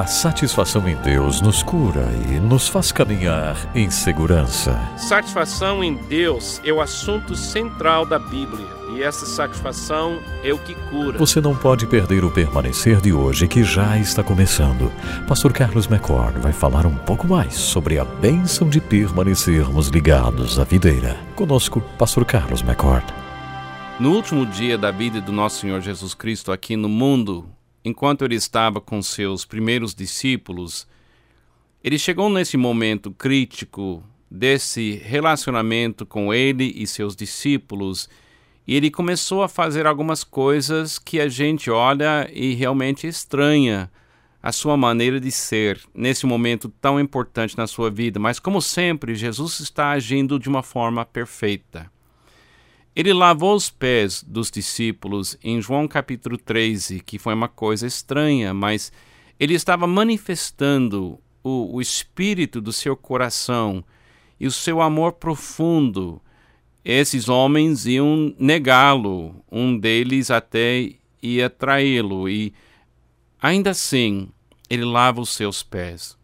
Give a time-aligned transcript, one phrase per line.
[0.00, 4.80] A satisfação em Deus nos cura e nos faz caminhar em segurança.
[4.96, 10.74] Satisfação em Deus é o assunto central da Bíblia e essa satisfação é o que
[10.88, 11.18] cura.
[11.18, 14.90] Você não pode perder o permanecer de hoje que já está começando.
[15.28, 20.64] Pastor Carlos McCord vai falar um pouco mais sobre a bênção de permanecermos ligados à
[20.64, 21.14] videira.
[21.36, 23.04] Conosco, Pastor Carlos McCord.
[23.98, 27.44] No último dia da vida do nosso Senhor Jesus Cristo aqui no mundo,
[27.84, 30.86] enquanto ele estava com seus primeiros discípulos,
[31.82, 38.08] ele chegou nesse momento crítico desse relacionamento com ele e seus discípulos,
[38.66, 43.90] e ele começou a fazer algumas coisas que a gente olha e realmente estranha
[44.42, 49.14] a sua maneira de ser nesse momento tão importante na sua vida, mas como sempre,
[49.14, 51.90] Jesus está agindo de uma forma perfeita.
[52.94, 58.52] Ele lavou os pés dos discípulos em João capítulo 13, que foi uma coisa estranha,
[58.52, 58.92] mas
[59.38, 63.84] ele estava manifestando o, o espírito do seu coração
[64.38, 66.20] e o seu amor profundo.
[66.84, 72.52] Esses homens iam negá-lo, um deles até ia traí-lo, e
[73.40, 74.28] ainda assim
[74.68, 76.18] ele lava os seus pés.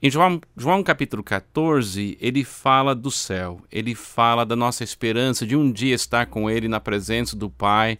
[0.00, 5.56] Em João, João capítulo 14, ele fala do céu, ele fala da nossa esperança de
[5.56, 7.98] um dia estar com ele na presença do Pai,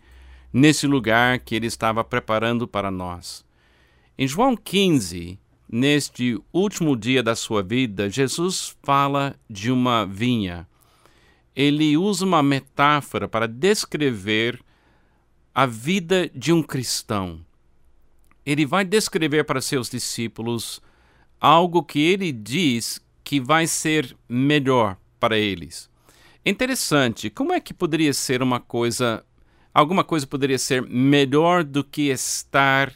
[0.53, 3.45] nesse lugar que ele estava preparando para nós.
[4.17, 10.69] Em João 15, neste último dia da sua vida, Jesus fala de uma vinha.
[11.55, 14.61] Ele usa uma metáfora para descrever
[15.53, 17.45] a vida de um cristão.
[18.47, 20.81] Ele vai descrever para seus discípulos
[21.41, 25.89] algo que ele diz que vai ser melhor para eles.
[26.45, 29.25] Interessante, como é que poderia ser uma coisa,
[29.75, 32.93] alguma coisa poderia ser melhor do que estar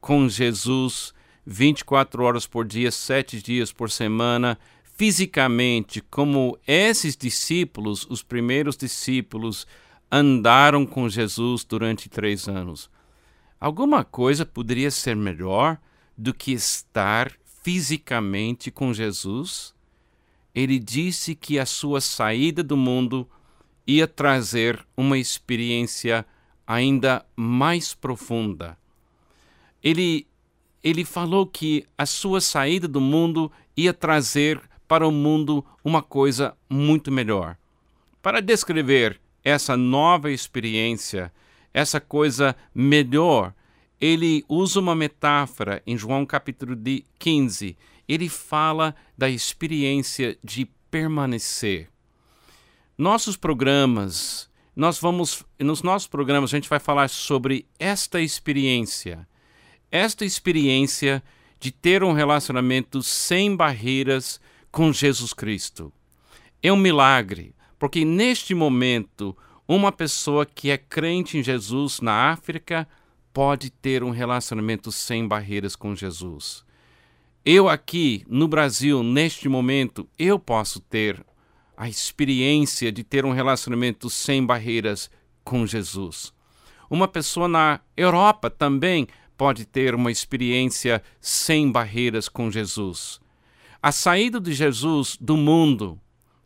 [0.00, 1.12] com Jesus
[1.44, 4.58] 24 horas por dia, sete dias por semana,
[4.96, 9.66] fisicamente, como esses discípulos, os primeiros discípulos,
[10.10, 12.90] andaram com Jesus durante três anos?
[13.58, 15.78] Alguma coisa poderia ser melhor
[16.16, 19.74] do que estar fisicamente com Jesus,
[20.54, 23.28] ele disse que a sua saída do mundo
[23.86, 26.26] ia trazer uma experiência
[26.66, 28.76] ainda mais profunda.
[29.82, 30.26] Ele,
[30.82, 36.56] ele falou que a sua saída do mundo ia trazer para o mundo uma coisa
[36.68, 37.56] muito melhor.
[38.20, 41.32] Para descrever essa nova experiência,
[41.72, 43.52] essa coisa melhor
[44.02, 46.76] ele usa uma metáfora em João capítulo
[47.20, 47.76] 15.
[48.08, 51.88] Ele fala da experiência de permanecer.
[52.98, 59.24] Nossos programas, nós vamos nos nossos programas a gente vai falar sobre esta experiência.
[59.88, 61.22] Esta experiência
[61.60, 64.40] de ter um relacionamento sem barreiras
[64.72, 65.92] com Jesus Cristo.
[66.60, 69.36] É um milagre, porque neste momento
[69.68, 72.88] uma pessoa que é crente em Jesus na África
[73.32, 76.64] pode ter um relacionamento sem barreiras com Jesus.
[77.44, 81.24] Eu aqui no Brasil, neste momento, eu posso ter
[81.76, 85.10] a experiência de ter um relacionamento sem barreiras
[85.42, 86.32] com Jesus.
[86.88, 93.20] Uma pessoa na Europa também pode ter uma experiência sem barreiras com Jesus.
[93.82, 95.98] A saída de Jesus do mundo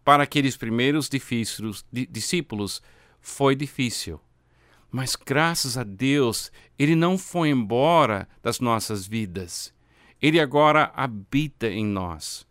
[0.02, 1.10] para aqueles primeiros
[1.90, 2.80] discípulos
[3.20, 4.20] foi difícil.
[4.96, 9.70] Mas graças a Deus, ele não foi embora das nossas vidas.
[10.22, 12.46] Ele agora habita em nós.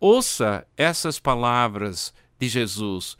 [0.00, 3.16] Ouça essas palavras de Jesus.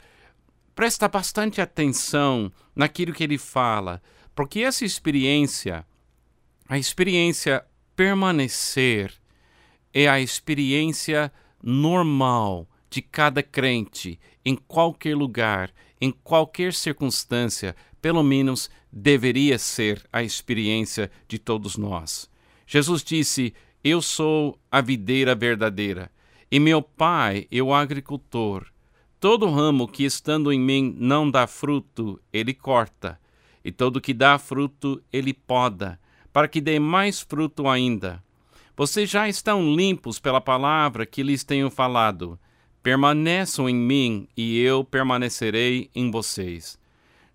[0.75, 4.03] Presta bastante atenção naquilo que ele fala,
[4.35, 5.87] porque essa experiência,
[6.67, 9.13] a experiência permanecer,
[9.93, 11.31] é a experiência
[11.63, 20.23] normal de cada crente, em qualquer lugar, em qualquer circunstância, pelo menos deveria ser a
[20.23, 22.29] experiência de todos nós.
[22.65, 23.53] Jesus disse:
[23.83, 26.11] Eu sou a videira verdadeira,
[26.51, 28.67] e meu Pai é o agricultor.
[29.19, 33.19] Todo ramo que estando em mim não dá fruto, ele corta,
[33.65, 35.99] e todo que dá fruto, ele poda,
[36.31, 38.23] para que dê mais fruto ainda.
[38.75, 42.39] Vocês já estão limpos pela palavra que lhes tenho falado.
[42.83, 46.77] Permaneçam em mim, e eu permanecerei em vocês.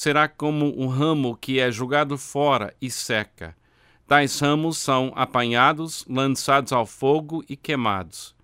[0.00, 3.54] será como um ramo que é jogado fora e seca.
[4.06, 8.34] Tais ramos são apanhados, lançados ao fogo e queimados.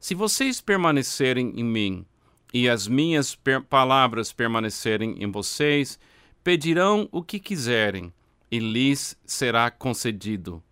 [0.00, 2.06] Se vocês permanecerem em mim
[2.54, 5.98] e as minhas per palavras permanecerem em vocês,
[6.42, 8.10] pedirão o que quiserem
[8.50, 10.62] e lhes será concedido.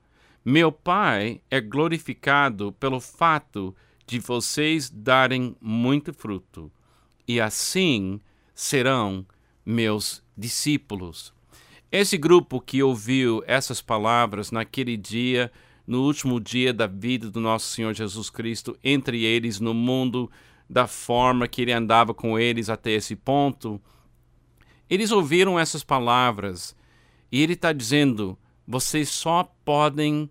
[0.42, 3.76] Meu Pai é glorificado pelo fato
[4.06, 6.72] de vocês darem muito fruto,
[7.28, 8.18] e assim
[8.54, 9.26] serão
[9.64, 11.32] meus discípulos.
[11.92, 15.52] Esse grupo que ouviu essas palavras naquele dia,
[15.86, 20.30] no último dia da vida do nosso Senhor Jesus Cristo, entre eles no mundo,
[20.68, 23.80] da forma que ele andava com eles até esse ponto,
[24.88, 26.76] eles ouviram essas palavras
[27.30, 30.30] e ele está dizendo: vocês só podem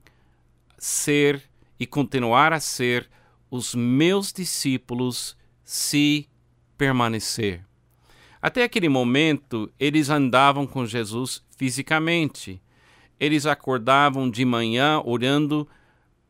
[0.78, 1.44] ser
[1.78, 3.10] e continuar a ser
[3.52, 6.28] os meus discípulos se
[6.78, 7.69] permanecer.
[8.42, 12.62] Até aquele momento, eles andavam com Jesus fisicamente.
[13.20, 15.68] Eles acordavam de manhã olhando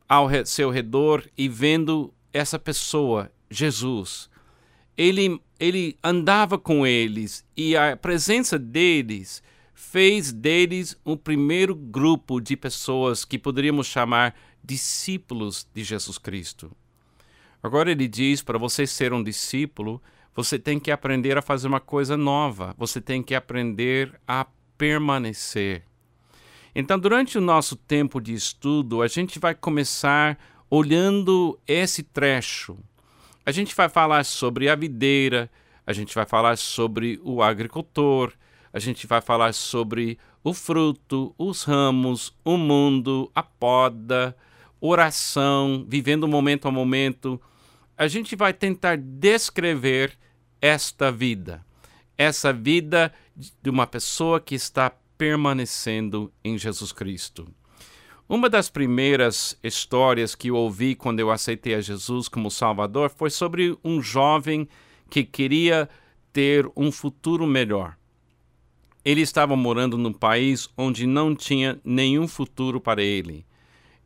[0.08, 4.28] ao seu redor e vendo essa pessoa, Jesus.
[4.96, 9.42] Ele, ele andava com eles e a presença deles
[9.72, 16.70] fez deles um primeiro grupo de pessoas que poderíamos chamar discípulos de Jesus Cristo.
[17.62, 20.02] Agora ele diz: para você ser um discípulo,
[20.34, 24.46] você tem que aprender a fazer uma coisa nova, você tem que aprender a
[24.78, 25.82] permanecer.
[26.74, 30.38] Então, durante o nosso tempo de estudo, a gente vai começar
[30.70, 32.78] olhando esse trecho.
[33.44, 35.50] A gente vai falar sobre a videira,
[35.84, 38.32] a gente vai falar sobre o agricultor,
[38.72, 44.36] a gente vai falar sobre o fruto, os ramos, o mundo, a poda,
[44.80, 47.40] oração, vivendo momento a momento.
[48.00, 50.16] A gente vai tentar descrever
[50.58, 51.62] esta vida,
[52.16, 57.46] essa vida de uma pessoa que está permanecendo em Jesus Cristo.
[58.26, 63.28] Uma das primeiras histórias que eu ouvi quando eu aceitei a Jesus como Salvador foi
[63.28, 64.66] sobre um jovem
[65.10, 65.86] que queria
[66.32, 67.98] ter um futuro melhor.
[69.04, 73.44] Ele estava morando num país onde não tinha nenhum futuro para ele.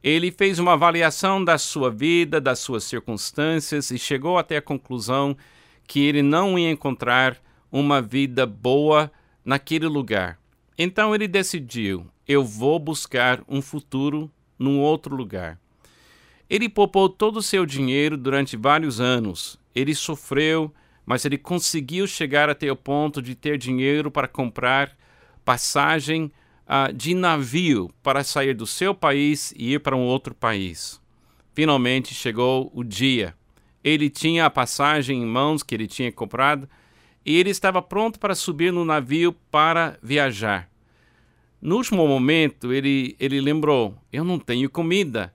[0.05, 5.35] Ele fez uma avaliação da sua vida, das suas circunstâncias e chegou até a conclusão
[5.87, 7.39] que ele não ia encontrar
[7.73, 9.11] uma vida boa
[9.43, 10.39] naquele lugar.
[10.77, 15.59] Então ele decidiu: eu vou buscar um futuro num outro lugar.
[16.51, 19.59] Ele poupou todo o seu dinheiro durante vários anos.
[19.75, 20.71] Ele sofreu,
[21.07, 24.95] mas ele conseguiu chegar até o ponto de ter dinheiro para comprar
[25.47, 26.31] passagem
[26.95, 31.01] de navio para sair do seu país e ir para um outro país.
[31.53, 33.35] Finalmente chegou o dia.
[33.83, 36.69] Ele tinha a passagem em mãos que ele tinha comprado
[37.25, 40.69] e ele estava pronto para subir no navio para viajar.
[41.61, 45.35] No último momento, ele, ele lembrou: Eu não tenho comida.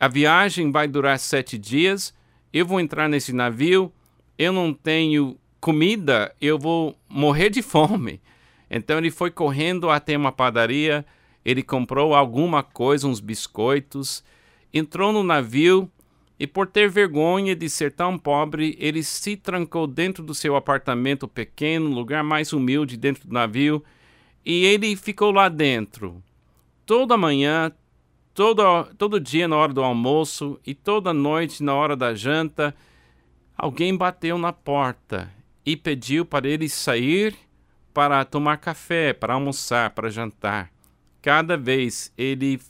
[0.00, 2.14] A viagem vai durar sete dias.
[2.52, 3.92] Eu vou entrar nesse navio.
[4.38, 6.34] Eu não tenho comida.
[6.40, 8.20] Eu vou morrer de fome.
[8.70, 11.04] Então ele foi correndo até uma padaria,
[11.44, 14.22] ele comprou alguma coisa, uns biscoitos,
[14.72, 15.90] entrou no navio
[16.38, 21.26] e, por ter vergonha de ser tão pobre, ele se trancou dentro do seu apartamento
[21.26, 23.82] pequeno, lugar mais humilde dentro do navio,
[24.44, 26.22] e ele ficou lá dentro.
[26.86, 27.72] Toda manhã,
[28.32, 28.62] todo,
[28.96, 32.74] todo dia na hora do almoço e toda noite na hora da janta,
[33.56, 35.28] alguém bateu na porta
[35.66, 37.34] e pediu para ele sair
[37.92, 40.70] para tomar café, para almoçar, para jantar.
[41.20, 42.60] Cada vez ele,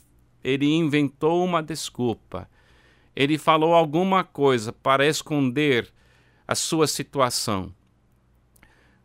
[0.43, 2.49] ele inventou uma desculpa.
[3.15, 5.91] Ele falou alguma coisa para esconder
[6.47, 7.73] a sua situação.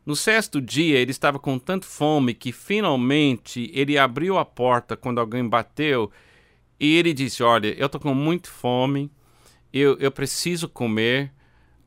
[0.06, 5.18] No sexto dia, ele estava com tanta fome que finalmente ele abriu a porta quando
[5.18, 6.10] alguém bateu
[6.78, 9.10] e ele disse: Olha, eu estou com muita fome,
[9.72, 11.32] eu, eu preciso comer,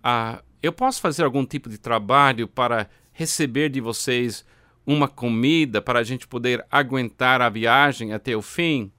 [0.04, 4.46] ah, eu posso fazer algum tipo de trabalho para receber de vocês
[4.86, 8.92] uma comida para a gente poder aguentar a viagem até o fim?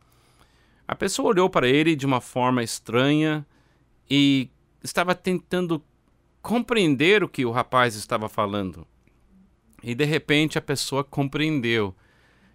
[0.88, 3.46] A pessoa olhou para ele de uma forma estranha
[4.10, 4.50] e
[4.82, 5.80] estava tentando
[6.42, 8.84] compreender o que o rapaz estava falando.
[9.84, 11.94] E de repente a pessoa compreendeu.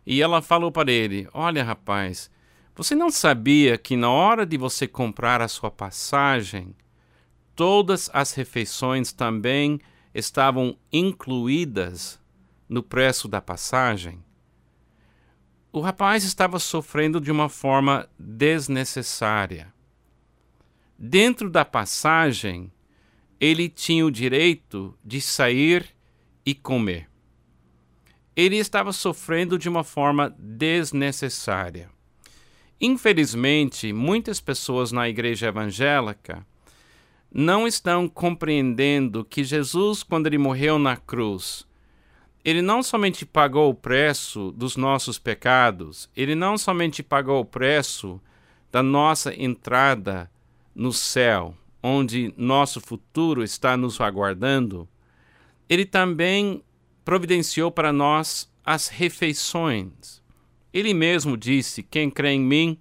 [0.06, 2.30] E ela falou para ele: Olha, rapaz,
[2.76, 6.76] você não sabia que na hora de você comprar a sua passagem,
[7.56, 9.80] todas as refeições também
[10.14, 12.20] estavam incluídas
[12.68, 14.24] no preço da passagem.
[15.72, 19.74] o rapaz estava sofrendo de uma forma desnecessária.
[20.98, 22.72] Dentro da passagem,
[23.40, 25.96] ele tinha o direito de sair
[26.46, 27.10] e comer.
[28.36, 31.90] Ele estava sofrendo de uma forma desnecessária.
[32.80, 36.46] Infelizmente, muitas pessoas na igreja evangélica
[37.34, 41.66] não estão compreendendo que Jesus, quando ele morreu na cruz,
[42.46, 48.22] ele não somente pagou o preço dos nossos pecados, ele não somente pagou o preço
[48.72, 50.30] da nossa entrada
[50.76, 54.88] no céu, onde nosso futuro está nos aguardando,
[55.68, 56.62] ele também
[57.04, 60.22] providenciou para nós as refeições.
[60.72, 62.78] Ele mesmo disse: Quem crê em mim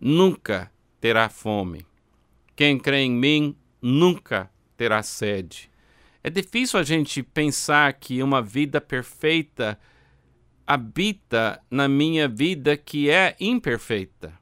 [0.00, 0.70] nunca
[1.00, 1.86] terá fome.
[2.56, 5.70] Quem crê em mim nunca terá sede.
[6.22, 9.78] É difícil a gente pensar que uma vida perfeita
[10.66, 14.32] habita na minha vida que é imperfeita.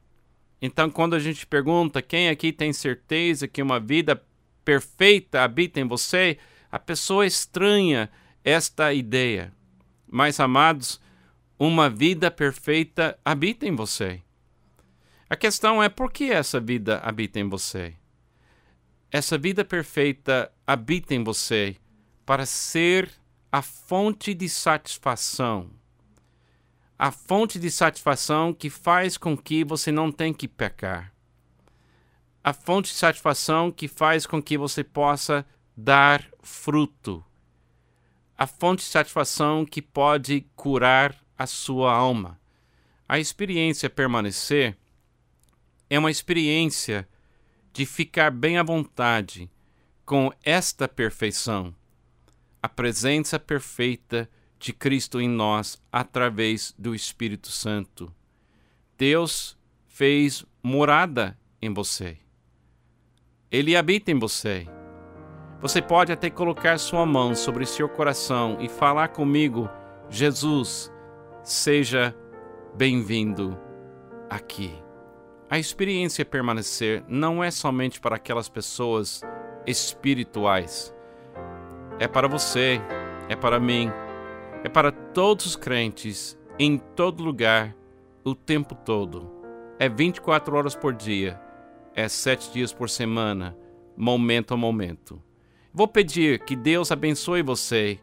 [0.61, 4.23] Então, quando a gente pergunta quem aqui tem certeza que uma vida
[4.63, 6.37] perfeita habita em você,
[6.71, 8.09] a pessoa estranha
[8.45, 9.51] esta ideia.
[10.07, 11.01] Mas, amados,
[11.59, 14.21] uma vida perfeita habita em você.
[15.29, 17.93] A questão é por que essa vida habita em você?
[19.13, 21.75] Essa vida perfeita habita em você
[22.25, 23.11] para ser
[23.51, 25.69] a fonte de satisfação.
[26.97, 31.13] A fonte de satisfação que faz com que você não tenha que pecar.
[32.43, 35.45] A fonte de satisfação que faz com que você possa
[35.77, 37.23] dar fruto.
[38.35, 42.41] A fonte de satisfação que pode curar a sua alma.
[43.07, 44.75] A experiência permanecer
[45.87, 47.07] é uma experiência
[47.73, 49.49] de ficar bem à vontade
[50.05, 51.75] com esta perfeição,
[52.61, 58.13] a presença perfeita de Cristo em nós através do Espírito Santo.
[58.97, 62.17] Deus fez morada em você.
[63.51, 64.67] Ele habita em você.
[65.59, 69.69] Você pode até colocar sua mão sobre seu coração e falar comigo:
[70.09, 70.91] Jesus,
[71.43, 72.15] seja
[72.75, 73.57] bem-vindo
[74.29, 74.82] aqui.
[75.53, 79.21] A experiência permanecer não é somente para aquelas pessoas
[79.67, 80.91] espirituais.
[81.99, 82.81] É para você,
[83.29, 83.91] é para mim,
[84.63, 87.75] é para todos os crentes, em todo lugar,
[88.23, 89.31] o tempo todo.
[89.77, 91.39] É 24 horas por dia,
[91.93, 93.55] é sete dias por semana,
[93.95, 95.21] momento a momento.
[95.71, 97.99] Vou pedir que Deus abençoe você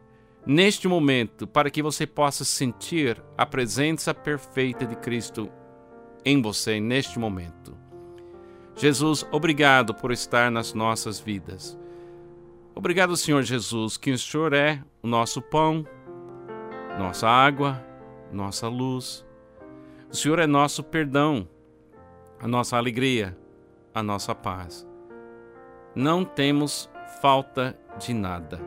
[0.47, 5.51] neste momento para que você possa sentir a presença perfeita de Cristo
[6.25, 7.77] em você neste momento.
[8.77, 11.79] Jesus, obrigado por estar nas nossas vidas.
[12.75, 15.85] Obrigado, Senhor Jesus, que o Senhor é o nosso pão,
[16.99, 17.85] nossa água,
[18.33, 19.25] nossa luz.
[20.11, 21.49] O Senhor é nosso perdão,
[22.39, 23.37] a nossa alegria,
[23.95, 24.87] a nossa paz.
[25.95, 26.89] Não temos
[27.21, 28.61] falta de nada,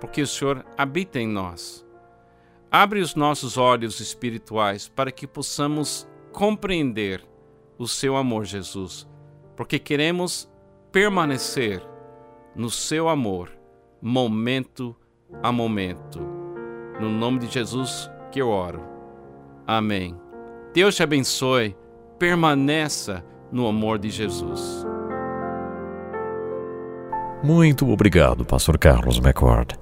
[0.00, 1.84] porque o Senhor habita em nós.
[2.70, 6.07] Abre os nossos olhos espirituais para que possamos
[6.38, 7.20] compreender
[7.76, 9.08] o seu amor, Jesus,
[9.56, 10.48] porque queremos
[10.92, 11.82] permanecer
[12.54, 13.50] no seu amor,
[14.00, 14.94] momento
[15.42, 16.20] a momento.
[17.00, 18.80] No nome de Jesus que eu oro.
[19.66, 20.14] Amém.
[20.72, 21.76] Deus te abençoe.
[22.20, 24.86] Permaneça no amor de Jesus.
[27.42, 29.76] Muito obrigado, Pastor Carlos McCord.